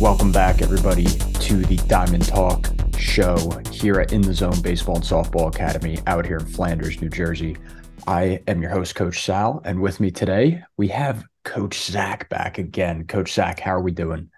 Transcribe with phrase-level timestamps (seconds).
[0.00, 2.68] Welcome back, everybody, to the Diamond Talk
[2.98, 3.36] show
[3.70, 7.58] here at In the Zone Baseball and Softball Academy out here in Flanders, New Jersey.
[8.06, 12.56] I am your host, Coach Sal, and with me today we have Coach Zach back
[12.56, 13.06] again.
[13.06, 14.30] Coach Zach, how are we doing?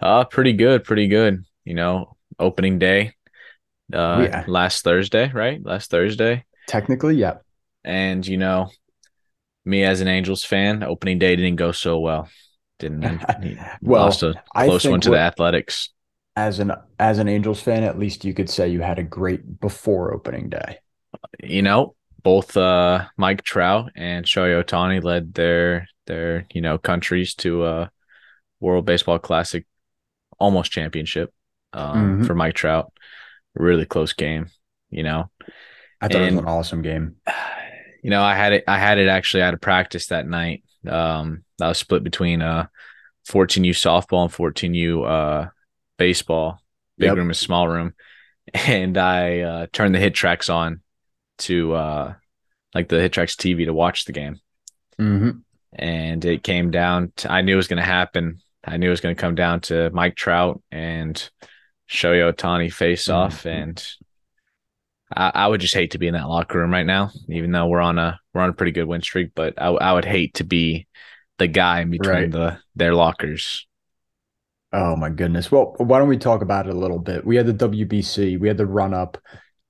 [0.00, 1.44] Uh, pretty good, pretty good.
[1.66, 3.12] You know, opening day,
[3.92, 4.44] uh, yeah.
[4.46, 5.62] last Thursday, right?
[5.62, 6.46] Last Thursday.
[6.68, 7.34] Technically, yeah.
[7.84, 8.70] And you know,
[9.66, 12.30] me as an Angels fan, opening day didn't go so well.
[12.82, 13.22] Didn't
[13.80, 15.90] well, lost a close one to what, the Athletics.
[16.34, 19.60] As an as an Angels fan, at least you could say you had a great
[19.60, 20.78] before opening day.
[21.40, 27.36] You know, both uh, Mike Trout and Shohei Ohtani led their their you know countries
[27.36, 27.90] to a
[28.58, 29.64] World Baseball Classic
[30.40, 31.32] almost championship
[31.72, 32.24] um, mm-hmm.
[32.24, 32.92] for Mike Trout.
[33.54, 34.48] Really close game,
[34.90, 35.30] you know.
[36.00, 37.16] I thought and, it was an awesome game.
[38.04, 38.64] You know, I had it.
[38.66, 40.64] I had it actually out of practice that night.
[40.88, 42.66] Um, that was split between uh
[43.28, 45.50] 14U softball and 14U uh
[45.98, 46.58] baseball.
[46.98, 47.16] Big yep.
[47.16, 47.94] room is small room,
[48.54, 50.80] and I uh, turned the HitTrax on
[51.38, 52.14] to uh
[52.74, 54.40] like the HitTrax TV to watch the game.
[54.98, 55.30] Mm-hmm.
[55.74, 58.40] And it came down to, I knew it was going to happen.
[58.64, 61.16] I knew it was going to come down to Mike Trout and
[61.88, 63.16] Shohei Ohtani face mm-hmm.
[63.16, 63.40] off.
[63.40, 63.48] Mm-hmm.
[63.48, 63.86] And
[65.16, 67.66] I, I, would just hate to be in that locker room right now, even though
[67.66, 70.34] we're on a, we're on a pretty good win streak, but I, I would hate
[70.34, 70.86] to be
[71.38, 72.30] the guy in between right.
[72.30, 73.66] the, their lockers.
[74.72, 75.52] Oh my goodness.
[75.52, 77.26] Well, why don't we talk about it a little bit?
[77.26, 79.18] We had the WBC, we had the run up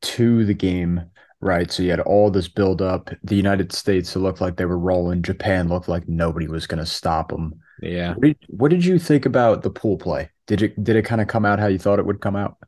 [0.02, 1.10] to the game
[1.42, 1.72] Right.
[1.72, 3.10] So you had all this build up.
[3.24, 5.22] The United States looked like they were rolling.
[5.22, 7.60] Japan looked like nobody was going to stop them.
[7.82, 8.14] Yeah.
[8.14, 10.30] What did, what did, you think about the pool play?
[10.46, 12.58] Did it did it kind of come out how you thought it would come out?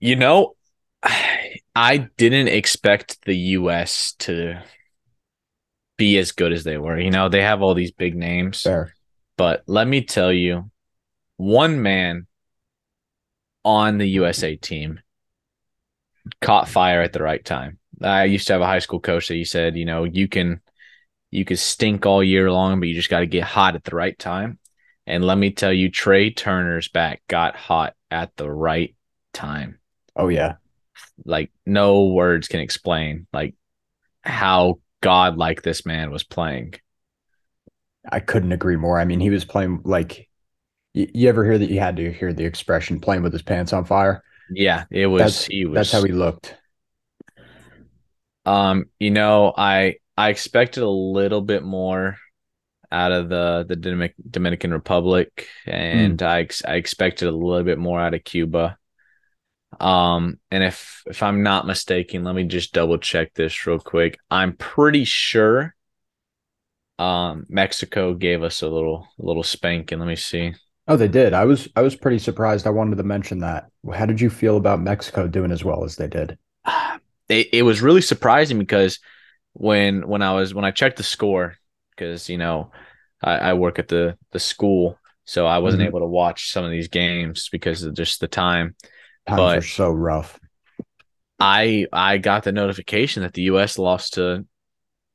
[0.00, 0.56] You know,
[1.74, 4.62] I didn't expect the US to
[5.96, 6.98] be as good as they were.
[6.98, 8.62] You know, they have all these big names.
[8.62, 8.94] Fair.
[9.36, 10.70] But let me tell you,
[11.36, 12.26] one man
[13.64, 15.00] on the USA team
[16.40, 17.78] caught fire at the right time.
[18.02, 20.60] I used to have a high school coach that he said, you know, you can
[21.30, 23.96] you can stink all year long, but you just got to get hot at the
[23.96, 24.58] right time.
[25.06, 28.94] And let me tell you, Trea Turner's back got hot at the right
[29.32, 29.78] time.
[30.14, 30.54] Oh yeah.
[31.24, 33.54] Like no words can explain like
[34.22, 36.74] how godlike this man was playing.
[38.10, 38.98] I couldn't agree more.
[38.98, 40.28] I mean, he was playing like
[40.92, 43.72] you, you ever hear that you had to hear the expression playing with his pants
[43.72, 44.22] on fire?
[44.50, 45.22] Yeah, it was.
[45.22, 45.74] That's, he was.
[45.74, 46.56] That's how he looked.
[48.46, 52.18] Um, you know, I I expected a little bit more
[52.92, 56.26] out of the the Dominic, Dominican Republic, and mm.
[56.26, 58.78] I I expected a little bit more out of Cuba.
[59.80, 64.18] Um, and if if I'm not mistaken, let me just double check this real quick.
[64.30, 65.74] I'm pretty sure
[66.98, 69.98] um Mexico gave us a little a little spanking.
[69.98, 70.54] Let me see.
[70.86, 71.32] Oh, they did.
[71.32, 72.66] I was I was pretty surprised.
[72.66, 73.70] I wanted to mention that.
[73.92, 76.38] How did you feel about Mexico doing as well as they did?
[77.26, 78.98] It, it was really surprising because
[79.54, 81.56] when when I was when I checked the score,
[81.96, 82.70] because you know
[83.22, 85.88] I, I, work at the the school, so I wasn't mm-hmm.
[85.88, 88.76] able to watch some of these games because of just the time.
[89.26, 90.38] Times but are so rough.
[91.40, 93.78] I I got the notification that the U.S.
[93.78, 94.46] lost to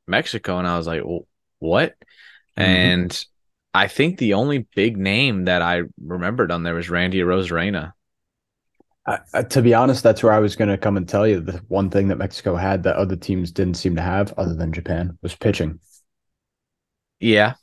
[0.07, 1.27] Mexico, and I was like, well,
[1.59, 1.95] "What?"
[2.57, 2.61] Mm-hmm.
[2.61, 3.25] And
[3.73, 7.93] I think the only big name that I remembered on there was Randy Arozarena.
[9.05, 11.63] Uh, to be honest, that's where I was going to come and tell you the
[11.67, 15.17] one thing that Mexico had that other teams didn't seem to have, other than Japan,
[15.21, 15.79] was pitching.
[17.19, 17.55] Yeah,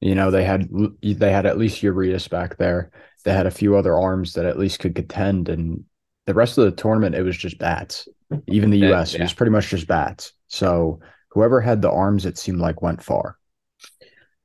[0.00, 0.68] you know they had
[1.02, 2.90] they had at least Urias back there.
[3.24, 5.84] They had a few other arms that at least could contend, and
[6.26, 8.08] the rest of the tournament it was just bats.
[8.48, 9.12] Even the U.S.
[9.12, 9.20] Yeah.
[9.20, 10.32] it was pretty much just bats.
[10.48, 11.00] So
[11.30, 13.36] whoever had the arms, it seemed like went far.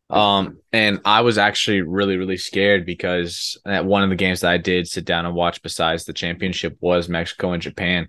[0.09, 4.51] Um, and I was actually really, really scared because at one of the games that
[4.51, 8.07] I did sit down and watch besides the championship was Mexico and Japan.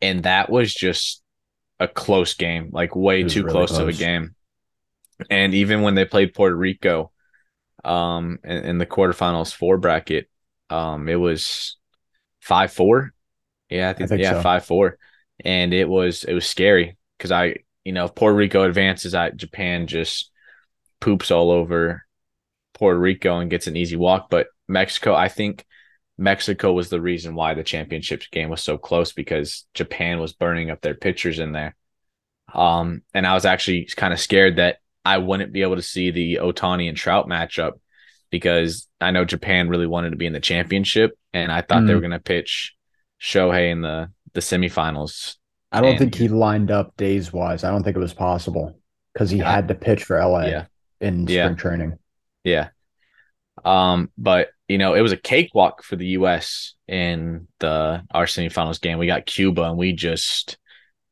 [0.00, 1.22] And that was just
[1.78, 4.34] a close game, like way too really close, close of a game.
[5.30, 7.10] And even when they played Puerto Rico,
[7.86, 10.28] um, in, in the quarterfinals four bracket,
[10.70, 11.76] um, it was
[12.40, 13.14] five four.
[13.70, 14.42] Yeah, I think, I think yeah, so.
[14.42, 14.98] five four.
[15.44, 19.30] And it was it was scary because I, you know, if Puerto Rico advances, I
[19.30, 20.30] Japan just
[21.00, 22.04] poops all over
[22.74, 24.28] Puerto Rico and gets an easy walk.
[24.30, 25.64] But Mexico, I think
[26.18, 30.70] Mexico was the reason why the championship game was so close because Japan was burning
[30.70, 31.76] up their pitchers in there.
[32.54, 36.10] Um, and I was actually kind of scared that I wouldn't be able to see
[36.10, 37.72] the Ohtani and Trout matchup
[38.30, 41.86] because I know Japan really wanted to be in the championship, and I thought mm.
[41.86, 42.74] they were going to pitch
[43.20, 45.36] Shohei in the the semifinals.
[45.72, 47.64] I don't and, think he lined up days wise.
[47.64, 48.78] I don't think it was possible
[49.12, 49.50] because he yeah.
[49.50, 50.46] had to pitch for LA.
[50.46, 50.66] Yeah
[51.00, 51.44] in yeah.
[51.44, 51.98] spring training.
[52.44, 52.68] Yeah.
[53.64, 56.74] Um, but you know, it was a cakewalk for the U.S.
[56.88, 58.98] in the our semifinals game.
[58.98, 60.58] We got Cuba, and we just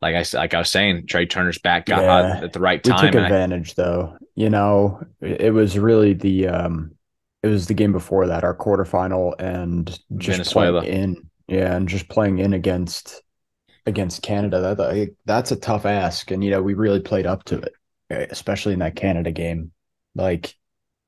[0.02, 3.04] like I like I was saying, Trea Turner's back got yeah, at the right time.
[3.04, 4.18] We took advantage, I, though.
[4.34, 6.92] You know, it was really the um,
[7.42, 9.86] it was the game before that, our quarterfinal, and
[10.18, 10.80] just Venezuela.
[10.80, 13.22] playing in, yeah, and just playing in against
[13.86, 14.74] against Canada.
[14.74, 17.72] That that's a tough ask, and you know, we really played up to it,
[18.30, 19.72] especially in that Canada game.
[20.14, 20.54] Like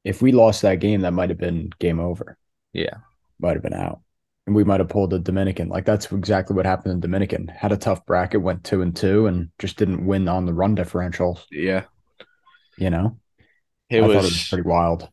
[0.06, 2.38] if we lost that game, that might have been game over.
[2.72, 2.98] Yeah.
[3.40, 4.02] Might have been out.
[4.46, 5.68] And we might have pulled the Dominican.
[5.68, 7.48] Like that's exactly what happened in Dominican.
[7.48, 10.74] Had a tough bracket, went two and two, and just didn't win on the run
[10.74, 11.40] differential.
[11.50, 11.84] Yeah.
[12.78, 13.18] You know?
[13.90, 15.08] It, was, it was pretty wild.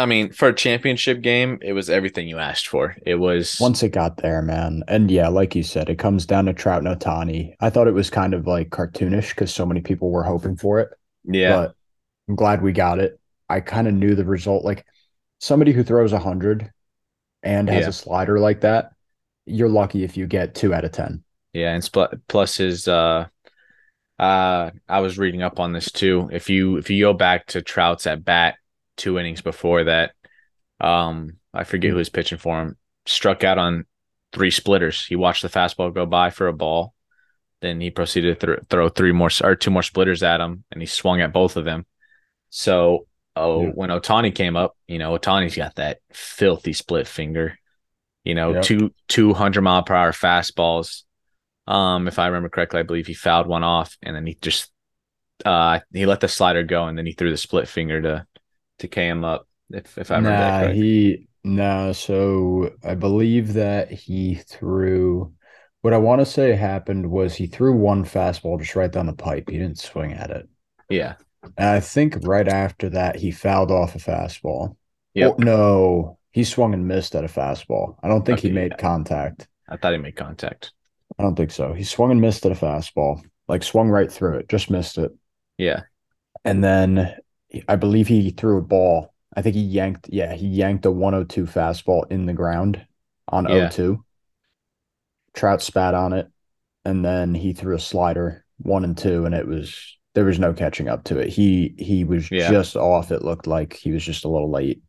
[0.00, 2.96] I mean, for a championship game, it was everything you asked for.
[3.04, 4.82] It was once it got there, man.
[4.88, 7.54] And yeah, like you said, it comes down to Trout and Ohtani.
[7.60, 10.80] I thought it was kind of like cartoonish because so many people were hoping for
[10.80, 10.88] it.
[11.24, 11.54] Yeah.
[11.54, 11.74] But
[12.28, 13.20] I'm glad we got it.
[13.50, 14.64] I kind of knew the result.
[14.64, 14.86] Like
[15.38, 16.72] somebody who throws a hundred
[17.42, 17.88] and has yeah.
[17.88, 18.92] a slider like that,
[19.46, 21.24] you're lucky if you get two out of ten.
[21.52, 21.90] Yeah, and
[22.28, 23.26] plus his uh
[24.18, 26.28] uh I was reading up on this too.
[26.32, 28.56] If you if you go back to Trout's at bat
[28.96, 30.12] two innings before that,
[30.80, 32.76] um I forget who was pitching for him,
[33.06, 33.86] struck out on
[34.32, 35.04] three splitters.
[35.04, 36.94] He watched the fastball go by for a ball.
[37.60, 40.80] Then he proceeded to th- throw three more or two more splitters at him, and
[40.80, 41.84] he swung at both of them.
[42.48, 43.06] So
[43.40, 43.70] oh, yeah.
[43.70, 47.58] when Ohtani came up, you know, Ohtani's got that filthy split finger,
[48.24, 48.62] you know, yep.
[48.62, 51.02] two two hundred mile per hour fastballs.
[51.66, 54.70] Um, if I remember correctly, I believe he fouled one off and then he just
[55.44, 58.26] uh he let the slider go and then he threw the split finger to
[58.80, 59.46] to K him up.
[59.70, 65.32] If if I remember nah, he no, nah, so I believe that he threw
[65.82, 69.14] what I want to say happened was he threw one fastball just right down the
[69.14, 69.48] pipe.
[69.48, 70.48] He didn't swing at it.
[70.90, 71.14] Yeah.
[71.56, 74.76] I think right after that he fouled off a fastball.
[75.14, 75.28] Yeah.
[75.28, 77.96] Oh, no, he swung and missed at a fastball.
[78.02, 78.76] I don't think okay, he made yeah.
[78.76, 79.48] contact.
[79.68, 80.72] I thought he made contact.
[81.18, 81.72] I don't think so.
[81.72, 85.12] He swung and missed at a fastball, like swung right through it, just missed it.
[85.58, 85.82] Yeah.
[86.44, 87.16] And then
[87.68, 89.12] I believe he threw a ball.
[89.36, 92.84] I think he yanked, yeah, he yanked a 102 fastball in the ground
[93.28, 93.68] on yeah.
[93.68, 94.04] 02.
[95.34, 96.28] Trout spat on it.
[96.84, 100.52] And then he threw a slider one and two, and it was there was no
[100.52, 101.28] catching up to it.
[101.28, 102.50] He he was yeah.
[102.50, 103.10] just off.
[103.10, 104.82] It looked like he was just a little late,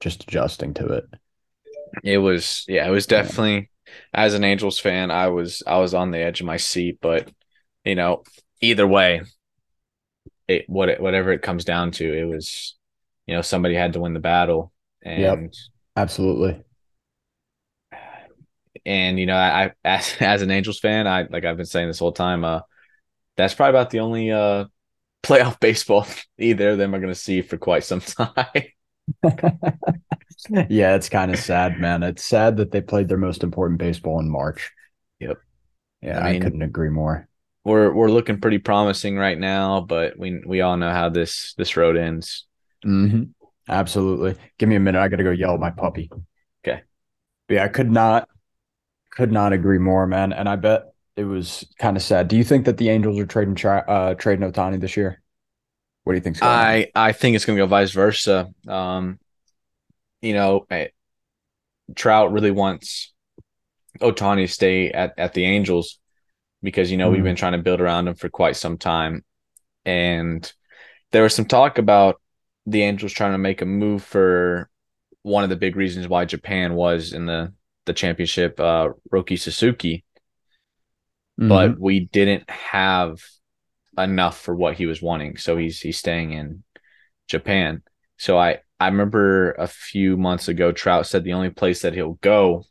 [0.00, 1.04] just adjusting to it.
[2.04, 3.92] It was yeah, it was definitely yeah.
[4.14, 7.30] as an Angels fan, I was I was on the edge of my seat, but
[7.84, 8.24] you know,
[8.60, 9.22] either way,
[10.46, 12.76] it what it, whatever it comes down to, it was
[13.26, 14.72] you know, somebody had to win the battle.
[15.02, 15.52] And yep,
[15.96, 16.62] absolutely.
[18.86, 21.98] And you know, I as as an Angels fan, I like I've been saying this
[21.98, 22.60] whole time, uh
[23.38, 24.66] that's probably about the only uh,
[25.22, 26.06] playoff baseball
[26.38, 28.36] either of them are going to see for quite some time.
[30.68, 32.02] yeah, it's kind of sad, man.
[32.02, 34.72] It's sad that they played their most important baseball in March.
[35.20, 35.38] Yep.
[36.02, 37.28] Yeah, I, mean, I couldn't agree more.
[37.64, 41.76] We're we're looking pretty promising right now, but we we all know how this this
[41.76, 42.46] road ends.
[42.84, 43.24] Mm-hmm.
[43.68, 44.36] Absolutely.
[44.58, 45.00] Give me a minute.
[45.00, 46.10] I got to go yell at my puppy.
[46.64, 46.82] Okay.
[47.46, 48.28] But yeah, I could not
[49.10, 50.32] could not agree more, man.
[50.32, 52.28] And I bet it was kind of sad.
[52.28, 55.20] Do you think that the Angels are trading uh, trading Ohtani this year?
[56.04, 56.40] What do you think?
[56.40, 56.86] I on?
[56.94, 58.48] I think it's going to go vice versa.
[58.68, 59.18] Um,
[60.22, 60.64] you know,
[61.96, 63.12] Trout really wants
[64.00, 65.98] Ohtani to stay at at the Angels
[66.62, 67.14] because you know mm-hmm.
[67.14, 69.24] we've been trying to build around him for quite some time,
[69.84, 70.50] and
[71.10, 72.20] there was some talk about
[72.64, 74.70] the Angels trying to make a move for
[75.22, 77.52] one of the big reasons why Japan was in the
[77.86, 80.04] the championship, uh, Roki Sasaki
[81.38, 81.48] mm-hmm.
[81.48, 83.22] but we didn't have
[83.96, 85.36] enough for what he was wanting.
[85.36, 86.62] So he's he's staying in
[87.28, 87.82] Japan.
[88.16, 92.14] So I I remember a few months ago Trout said the only place that he'll
[92.14, 92.64] go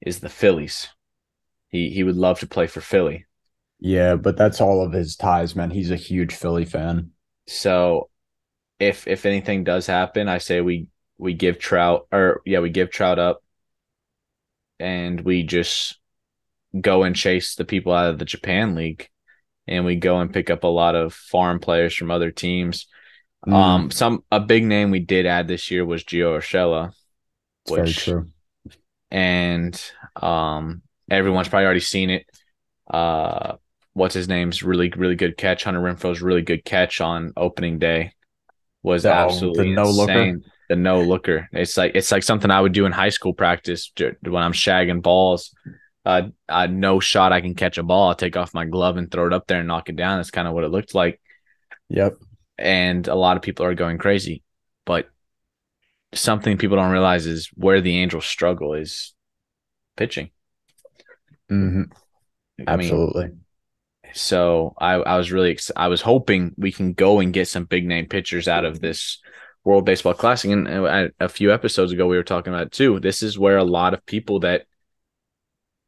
[0.00, 0.88] is the Phillies.
[1.68, 3.26] He he would love to play for Philly.
[3.80, 5.70] Yeah, but that's all of his ties, man.
[5.70, 7.10] He's a huge Philly fan.
[7.46, 8.08] So
[8.78, 12.90] if if anything does happen, I say we we give Trout or yeah, we give
[12.90, 13.42] Trout up
[14.78, 15.98] and we just
[16.78, 19.08] go and chase the people out of the Japan League,
[19.66, 22.86] and we go and pick up a lot of foreign players from other teams.
[23.46, 23.52] Mm.
[23.52, 26.92] Um, some a big name we did add this year was Gio Urshela,
[27.68, 28.08] which.
[29.10, 29.80] And
[30.20, 32.26] um, everyone's probably already seen it.
[32.90, 33.56] Uh,
[33.92, 35.64] what's his name's really really good catch.
[35.64, 38.12] Hunter Renfroe's really good catch on opening day
[38.82, 40.40] was absolutely the no looker.
[40.68, 41.48] The no looker.
[41.52, 45.02] It's like it's like something I would do in high school practice when I'm shagging
[45.02, 45.54] balls
[46.04, 48.08] uh, uh, no shot I can catch a ball.
[48.08, 50.18] I'll take off my glove and throw it up there and knock it down.
[50.18, 51.20] That's kind of what it looked like.
[51.88, 52.16] Yep.
[52.58, 54.42] And a lot of people are going crazy,
[54.84, 55.08] but
[56.12, 59.14] something people don't realize is where the Angels struggle is
[59.96, 60.30] pitching.
[61.50, 61.82] Mm-hmm.
[62.66, 63.30] I mean, Absolutely.
[64.12, 67.64] so I, I was really ex- I was hoping we can go and get some
[67.64, 69.20] big name pitchers out of this
[69.64, 70.50] World Baseball Classic.
[70.50, 73.00] And uh, a few episodes ago, we were talking about it too.
[73.00, 74.66] This is where a lot of people that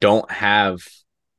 [0.01, 0.79] don't have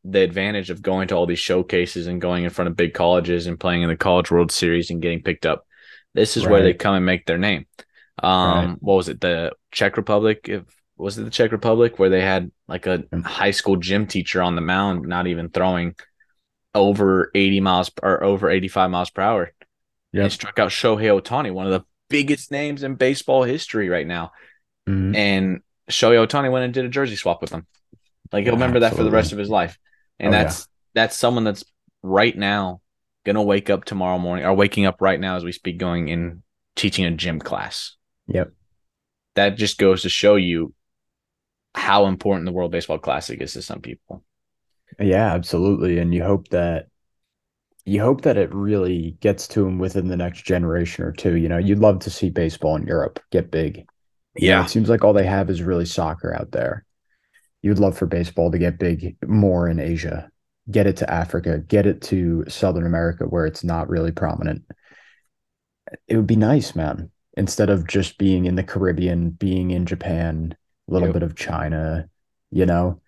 [0.04, 3.46] the advantage of going to all these showcases and going in front of big colleges
[3.48, 5.66] and playing in the College World Series and getting picked up.
[6.14, 7.66] This is where they come and make their name.
[8.24, 8.76] Um, Right.
[8.80, 9.22] what was it?
[9.22, 10.48] The Czech Republic?
[10.50, 10.64] If
[10.96, 13.24] was it the Czech Republic where they had like a Mm.
[13.24, 15.94] high school gym teacher on the mound, not even throwing
[16.74, 19.52] over 80 miles or over 85 miles per hour.
[20.24, 24.32] And struck out Shohei Ohtani, one of the biggest names in baseball history right now.
[24.88, 25.16] Mhm.
[25.16, 25.62] And
[25.92, 27.68] Shohei Ohtani went and did a jersey swap with them.
[28.32, 29.78] Like he'll Yeah, remember that for the rest of his life.
[30.20, 30.56] And Oh, yeah.
[30.56, 31.64] that's that's someone that's
[32.04, 32.82] right now
[33.26, 36.44] gonna wake up tomorrow morning or waking up right now as we speak, going in
[36.76, 37.96] teaching a gym class.
[38.28, 38.54] Yep.
[39.36, 40.74] That just goes to show you
[41.76, 44.24] how important the World Baseball Classic is to some people.
[45.00, 46.00] Yeah, absolutely.
[46.00, 46.88] And you hope that
[47.86, 51.38] you hope that it really gets to him within the next generation or two.
[51.38, 53.88] You know, you'd love to see baseball in Europe get big.
[54.36, 56.86] You know, it seems like all they have is really soccer out there.
[57.68, 60.30] You'd love for baseball to get big more in Asia,
[60.72, 64.64] get it to Africa, get it to Southern America where it's not really prominent.
[66.08, 67.12] It would be nice, man.
[67.36, 70.56] Instead of just being in the Caribbean, being in Japan,
[70.90, 71.14] a little Yep.
[71.14, 72.10] bit of China,
[72.52, 73.02] you know,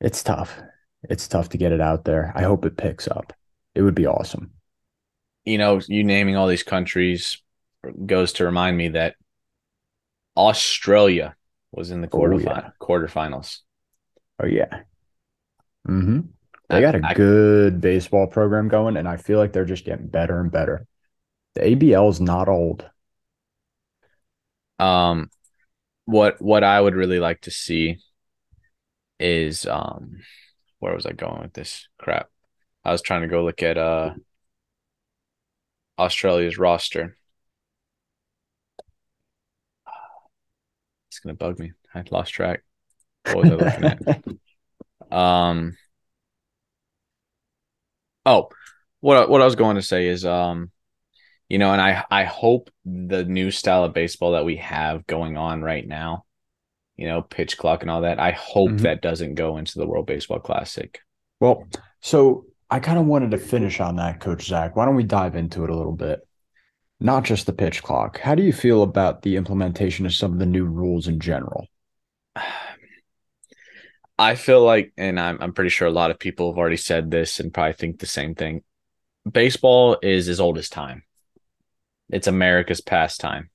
[0.00, 0.60] it's tough.
[1.04, 2.32] It's tough to get it out there.
[2.36, 3.34] I hope it picks up.
[3.74, 4.52] It would be awesome.
[5.44, 7.42] you know, you naming all these countries
[8.06, 9.16] goes to remind me that
[10.36, 11.36] Australia
[11.72, 12.70] was in the Oh, quarterfinal yeah.
[12.80, 13.60] quarterfinals.
[14.40, 14.82] Oh yeah.
[15.88, 16.20] Mm-hmm.
[16.68, 20.06] They got a I- good baseball program going, and I feel like they're just getting
[20.08, 20.86] better and better.
[21.54, 22.88] The ABL is not old.
[24.78, 25.30] Um,
[26.04, 27.98] what what I would really like to see
[29.18, 30.20] is um,
[30.78, 32.28] where was I going with this crap?
[32.84, 34.14] I was trying to go look at uh
[35.98, 37.16] Australia's roster.
[41.10, 41.72] It's gonna bug me.
[41.94, 42.62] I lost track.
[43.34, 43.84] What was I looking
[45.10, 45.16] at?
[45.16, 45.76] Um.
[48.26, 48.48] Oh,
[49.00, 50.70] what what I was going to say is, um,
[51.48, 55.36] you know, and I I hope the new style of baseball that we have going
[55.36, 56.24] on right now,
[56.96, 58.18] you know, pitch clock and all that.
[58.18, 58.80] I hope Mhm.
[58.80, 61.00] that doesn't go into the World Baseball Classic.
[61.40, 61.66] Well,
[62.00, 64.76] so I kind of wanted to finish on that, Coach Zach.
[64.76, 66.20] Why don't we dive into it a little bit?
[67.00, 68.18] Not just the pitch clock.
[68.18, 71.68] How do you feel about the implementation of some of the new rules in general?
[74.18, 77.10] I feel like, and I'm I'm pretty sure a lot of people have already said
[77.10, 78.62] this and probably think the same thing.
[79.30, 81.04] Baseball is as old as time.
[82.10, 83.50] It's America's pastime.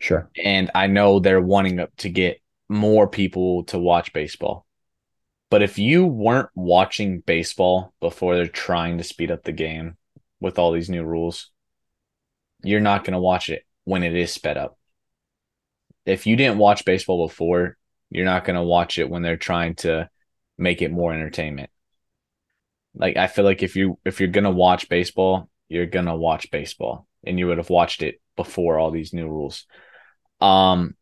[0.00, 0.28] Sure.
[0.42, 4.66] and I know they're wanting to get more people to watch baseball.
[5.50, 9.96] But if you weren't watching baseball before they're trying to speed up the game
[10.40, 11.50] with all these new rules,
[12.62, 14.78] you're not going to watch it when it is sped up.
[16.04, 17.76] If you didn't watch baseball before,
[18.14, 20.08] you're not going to watch it when they're trying to
[20.56, 21.68] make it more entertainment.
[22.94, 26.14] Like I feel like if you if you're going to watch baseball, you're going to
[26.14, 29.66] watch baseball and you would have watched it before all these new rules.
[30.40, 30.94] Um,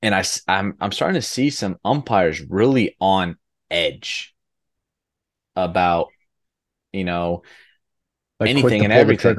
[0.00, 3.36] and I I'm I'm starting to see some umpires really on
[3.70, 4.34] edge
[5.56, 6.08] about,
[6.92, 7.42] you know,
[8.38, 9.36] Like Anything and everything.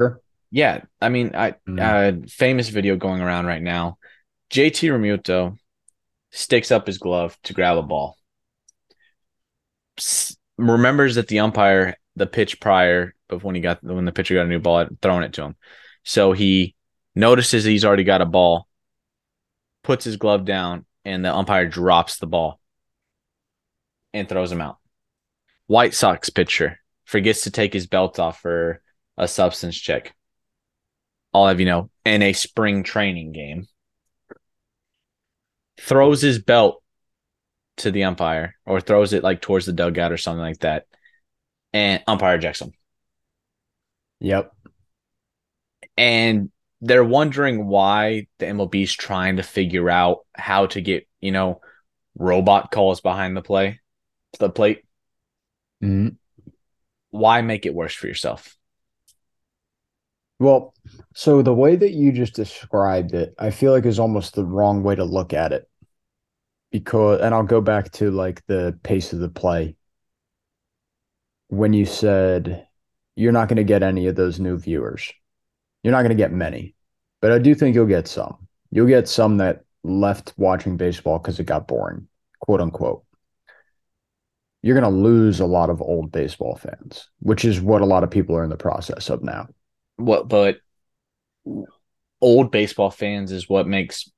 [0.50, 0.82] yeah.
[1.00, 2.24] I mean, I, Mm.
[2.24, 3.98] uh, famous video going around right now.
[4.50, 5.56] JT Realmuto
[6.34, 8.18] sticks up his glove to grab a ball.
[10.58, 14.46] Remembers that the umpire, the pitch prior of when he got when the pitcher got
[14.46, 15.56] a new ball, had thrown it to him.
[16.02, 16.74] So he
[17.14, 18.68] notices he's already got a ball,
[19.82, 22.60] puts his glove down, and the umpire drops the ball
[24.12, 24.78] and throws him out.
[25.66, 28.82] White Sox pitcher forgets to take his belt off for
[29.16, 30.14] a substance check.
[31.32, 33.66] All of you know, in a spring training game,
[35.78, 36.82] throws his belt
[37.78, 40.86] to the umpire or throws it like towards the dugout or something like that,
[41.72, 42.72] and umpire ejects him.
[44.20, 44.52] Yep.
[45.96, 46.50] and
[46.80, 51.60] they're wondering why the MLB is trying to figure out how to get, you know,
[52.16, 53.80] robot calls behind the play,
[54.38, 54.82] the plate.
[55.82, 56.16] Mhm.
[57.10, 58.56] Why make it worse for yourself?
[60.38, 60.74] Well,
[61.14, 64.82] so the way that you just described it, I feel like is almost the wrong
[64.82, 65.68] way to look at it.
[66.72, 69.76] Because, and I'll go back to like the pace of the play.
[71.48, 72.66] When you said
[73.14, 75.12] you're not going to get any of those new viewers,
[75.82, 76.74] you're not going to get many,
[77.20, 78.48] but I do think you'll get some.
[78.70, 82.08] You'll get some that left watching baseball because it got boring,
[82.40, 83.04] quote unquote.
[84.62, 88.02] You're going to lose a lot of old baseball fans, which is what a lot
[88.02, 89.46] of people are in the process of now.
[89.96, 90.58] What, but
[92.20, 94.10] old baseball fans is what makes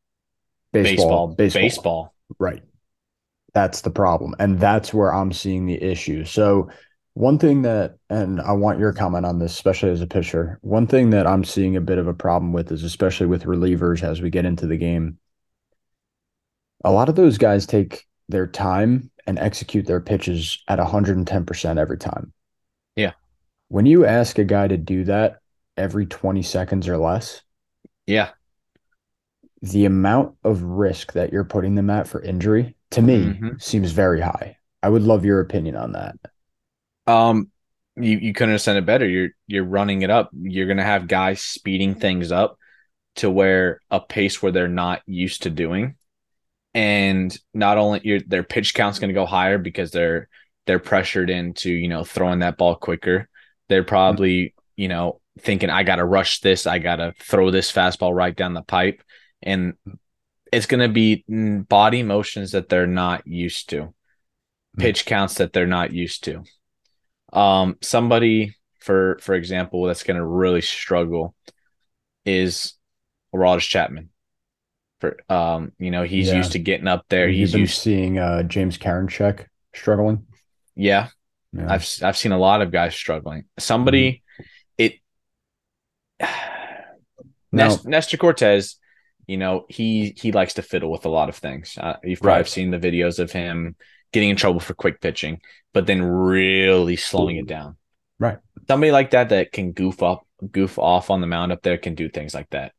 [0.73, 1.63] baseball, baseball, baseball.
[1.63, 2.15] baseball.
[2.39, 2.63] Right.
[3.53, 4.35] That's the problem.
[4.39, 6.25] And that's where I'm seeing the issue.
[6.25, 6.71] So,
[7.15, 10.87] one thing that, and I want your comment on this, especially as a pitcher, one
[10.87, 14.21] thing that I'm seeing a bit of a problem with is especially with relievers as
[14.21, 15.19] we get into the game.
[16.85, 21.97] A lot of those guys take their time and execute their pitches at 110% every
[21.97, 22.35] time.
[22.97, 23.13] Yeah.
[23.69, 25.39] When you ask a guy to do that
[25.77, 27.43] every 20 seconds or less,
[28.07, 28.31] yeah.
[29.63, 33.49] The amount of risk that you're putting them at for injury to me mm-hmm.
[33.59, 34.59] seems very high.
[34.83, 36.17] I would love your opinion on that.
[37.07, 37.51] Um,
[37.97, 39.09] you you couldn't have said it better.
[39.09, 40.31] You're you're running it up.
[40.33, 42.59] You're gonna have guys speeding things up
[43.17, 45.97] to where a pace where they're not used to doing,
[46.75, 50.29] and not only your their pitch count's gonna go higher because they're
[50.67, 53.29] they're pressured into you know throwing that ball quicker.
[53.69, 56.67] They're probably you know thinking I gotta rush this.
[56.67, 59.03] I gotta throw this fastball right down the pipe,
[59.43, 59.75] and
[60.53, 64.81] it's gonna be body motions that they're not used to, hmm.
[64.81, 66.45] pitch counts that they're not used to.
[67.33, 68.55] Um, somebody
[68.87, 71.35] for for example that's going to really struggle
[72.25, 72.75] is
[73.35, 74.11] Aroldis Chapman.
[75.01, 76.37] For um, you know, he's yeah.
[76.37, 77.29] used to getting up there.
[77.29, 80.25] He's been used seeing uh, James Karinchak struggling.
[80.77, 81.09] Yeah.
[81.53, 81.67] yeah.
[81.69, 83.45] I've I've seen a lot of guys struggling.
[83.59, 84.26] Somebody, mm-hmm.
[87.53, 88.77] Nest, Nestor Cortes,
[89.27, 91.77] you know, he he likes to fiddle with a lot of things.
[91.81, 92.49] Uh, you've probably right.
[92.49, 93.77] seen the videos of him
[94.13, 95.41] getting in trouble for quick pitching,
[95.75, 97.77] but then really slowing it down.
[98.19, 98.39] Right.
[98.69, 101.95] Somebody like that that can goof up, goof off on the mound up there can
[101.95, 102.73] do things like that.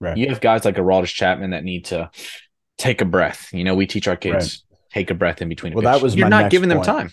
[0.00, 0.16] Right.
[0.16, 2.10] You have guys like Aroldis Chapman that need to
[2.76, 3.48] take a breath.
[3.52, 4.78] You know, we teach our kids right.
[4.90, 5.72] take a breath in between.
[5.72, 6.84] Well, that was you're not giving point.
[6.84, 7.10] them time.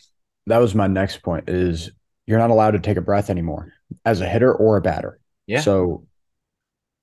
[0.48, 1.50] That was my next point.
[1.50, 1.92] Is
[2.26, 5.21] you're not allowed to take a breath anymore as a hitter or a batter.
[5.48, 5.62] Yeah.
[5.62, 6.06] So,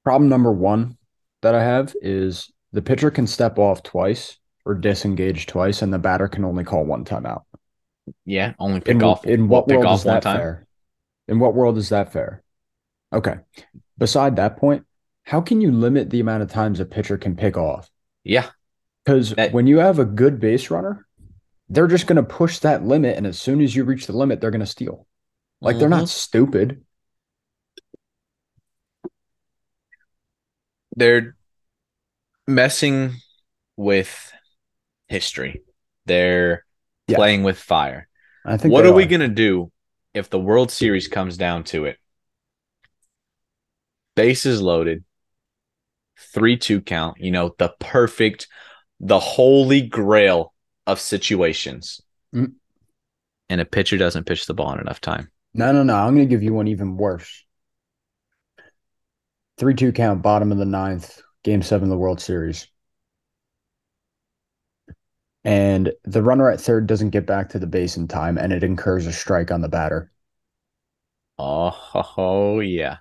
[0.04, 0.96] problem number one
[1.42, 5.98] that I have is the pitcher can step off twice or disengage twice, and the
[5.98, 7.42] batter can only call one timeout.
[8.24, 9.24] Yeah, only pick in, off.
[9.24, 10.66] In what world is that fair?
[11.26, 12.42] In what world is that fair?
[13.12, 13.36] Okay.
[13.96, 14.84] Beside that point,
[15.24, 17.90] how can you limit the amount of times a pitcher can pick off?
[18.24, 18.48] Yeah.
[19.04, 21.06] Because when you have a good base runner,
[21.68, 23.16] they're just going to push that limit.
[23.16, 25.06] And as soon as you reach the limit, they're going to steal.
[25.60, 25.80] Like mm-hmm.
[25.80, 26.06] they're not mm-hmm.
[26.06, 26.84] stupid.
[30.98, 31.36] They're
[32.48, 33.14] messing
[33.76, 34.32] with
[35.06, 35.62] history.
[36.06, 36.64] They're
[37.06, 37.16] yeah.
[37.16, 38.08] playing with fire.
[38.44, 39.70] I think what are, are we going to do
[40.12, 41.98] if the World Series comes down to it?
[44.16, 45.04] Bases loaded,
[46.32, 48.48] 3 2 count, you know, the perfect,
[48.98, 50.52] the holy grail
[50.86, 52.00] of situations.
[52.34, 52.54] Mm.
[53.48, 55.30] And a pitcher doesn't pitch the ball in enough time.
[55.54, 55.94] No, no, no.
[55.94, 57.44] I'm going to give you one even worse.
[59.58, 62.68] 3 2 count, bottom of the ninth, game seven of the World Series
[65.48, 68.62] and the runner at third doesn't get back to the base in time and it
[68.62, 70.10] incurs a strike on the batter.
[71.38, 72.98] Oh, oh yeah.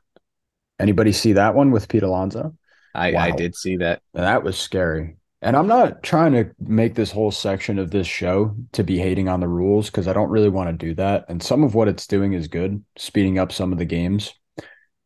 [0.79, 2.55] Anybody see that one with Pete Alonso?
[2.95, 3.19] I, wow.
[3.19, 4.01] I did see that.
[4.13, 5.17] That was scary.
[5.41, 9.27] And I'm not trying to make this whole section of this show to be hating
[9.27, 11.25] on the rules because I don't really want to do that.
[11.27, 14.33] And some of what it's doing is good, speeding up some of the games.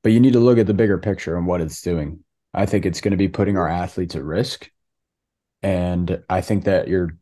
[0.03, 2.23] But you need to look at the bigger picture and what it's doing.
[2.53, 4.69] I think it's going to be putting our athletes at risk.
[5.63, 7.17] And I think that you're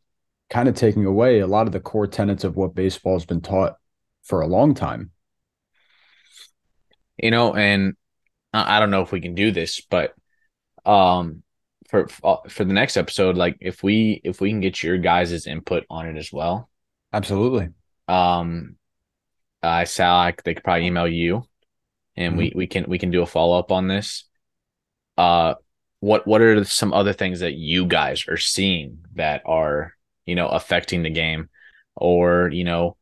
[0.50, 3.42] kind of taking away a lot of the core tenets of what baseball has been
[3.42, 3.76] taught
[4.24, 5.12] for a long time.
[7.18, 7.96] You know, and
[8.54, 10.13] I don't know if we can do this, but
[10.86, 11.44] um
[11.89, 15.46] for uh, for the next episode like if we if we can get your guys'
[15.46, 16.70] input on it as well.
[17.12, 17.70] Absolutely.
[18.08, 18.78] Um
[19.62, 21.44] I uh, Sal I, they could probably email you
[22.15, 22.39] and mm-hmm.
[22.39, 24.26] we we can we can do a follow-up on this.
[25.17, 25.56] Uh
[26.02, 29.93] what what are some other things that you guys are seeing that are
[30.30, 31.50] you know, affecting the game
[31.95, 32.95] or, you know,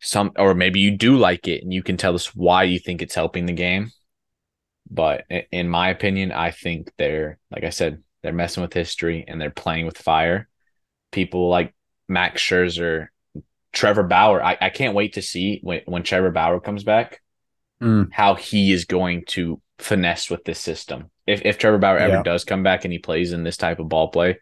[0.00, 3.02] some, or maybe you do like it and you can tell us why you think
[3.02, 3.90] it's helping the game.
[4.90, 9.38] But in my opinion, I think they're, like I said, they're messing with history and
[9.38, 10.48] they're playing with fire.
[11.10, 11.74] People like
[12.08, 13.08] Max Scherzer,
[13.72, 14.42] Trevor Bauer.
[14.42, 17.20] I, I can't wait to see when, when Trevor Bauer comes back
[17.82, 18.08] mm.
[18.12, 21.10] how he is going to finesse with this system.
[21.26, 22.22] If if Trevor Bauer ever yeah.
[22.22, 24.38] does come back and he plays in this type of ball play,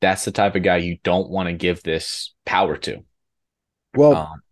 [0.00, 3.04] that's the type of guy you don't want to give this power to.
[3.94, 4.42] Well, um,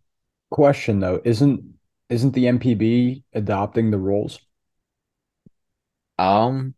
[0.49, 1.63] question though, isn't
[2.09, 4.39] isn't the NPB adopting the rules?
[6.17, 6.75] Um,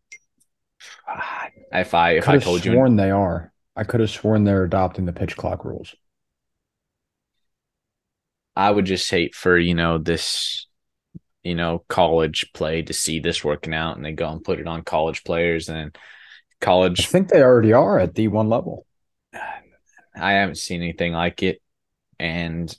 [1.72, 3.52] If I if I have told you, sworn they are.
[3.76, 5.94] I could have sworn they're adopting the pitch clock rules.
[8.54, 10.68] I would just hate for you know this,
[11.44, 14.66] you know, college play to see this working out, and they go and put it
[14.66, 15.96] on college players and
[16.60, 17.00] college.
[17.00, 18.86] I think they already are at D1 level.
[20.16, 21.60] I haven't seen anything like it,
[22.18, 22.74] and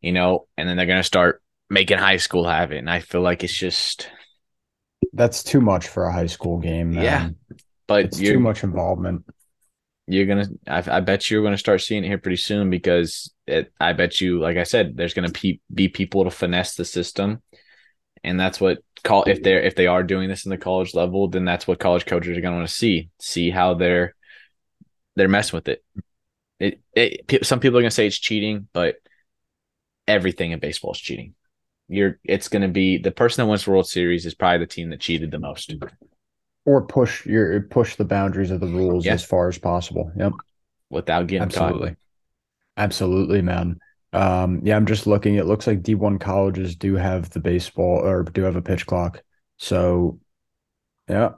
[0.00, 3.20] you know, and then they're gonna start making high school have it, and I feel
[3.20, 4.10] like it's just,
[5.12, 6.94] That's too much for a high school game.
[6.94, 7.04] Man.
[7.04, 7.28] Yeah.
[7.86, 9.24] but It's too much involvement.
[10.06, 13.72] you're gonna I, I bet you're gonna start seeing it here pretty soon because it,
[13.80, 17.42] I bet you like I said there's gonna pe- be people to finesse the system
[18.24, 21.28] and that's what call if they're if they are doing this in the college level
[21.28, 24.14] then that's what college coaches are gonna want to see see how they're
[25.16, 25.84] they're messing with it.
[26.58, 28.96] It, it some people are gonna say it's cheating but
[30.08, 31.34] everything in baseball is cheating.
[31.88, 34.90] You're it's gonna be the person that wins the World Series is probably the team
[34.90, 35.72] that cheated the most
[36.64, 39.12] Or push your push the boundaries of the rules Yeah.
[39.12, 40.10] as far as possible.
[40.16, 40.32] Yep.
[40.90, 41.72] without getting caught.
[41.72, 41.96] Absolutely.
[42.76, 43.78] Absolutely, man.
[44.14, 45.34] Um, yeah, I'm just looking.
[45.34, 49.22] It looks like D1 colleges do have the baseball or do have a pitch clock.
[49.58, 50.20] So,
[51.08, 51.32] yeah.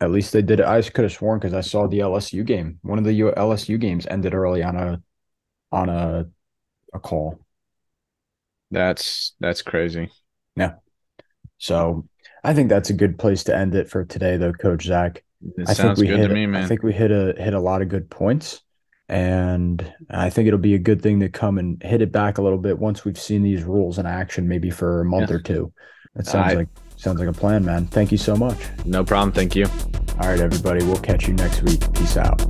[0.00, 0.66] At least they did it.
[0.66, 2.78] I could have sworn because I saw the LSU game.
[2.82, 5.02] One of the LSU games ended early on a
[5.72, 6.26] on a
[6.92, 7.40] a call.
[8.70, 10.10] That's that's crazy.
[10.56, 10.74] Yeah.
[11.58, 12.06] So
[12.42, 15.24] I think that's a good place to end it for today, though, Coach Zach.
[15.56, 17.54] It I sounds think we good hit, to me, I think we hit a hit
[17.54, 18.62] a lot of good points,
[19.08, 22.42] and I think it'll be a good thing to come and hit it back a
[22.42, 25.36] little bit once we've seen these rules in action, maybe for a month Yeah.
[25.36, 25.72] or two.
[26.16, 27.86] That sounds I- like sounds like a plan, man.
[27.86, 28.56] Thank you so much.
[28.84, 29.32] no problem.
[29.32, 29.66] Thank you.
[30.20, 31.80] All right, everybody, we'll catch you next week.
[31.92, 32.40] Peace out.